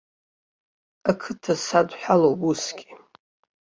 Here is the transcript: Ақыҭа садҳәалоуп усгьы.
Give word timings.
Ақыҭа 1.09 1.53
садҳәалоуп 1.65 2.41
усгьы. 2.51 2.89